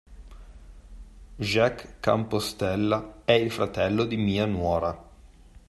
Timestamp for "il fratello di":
3.33-4.17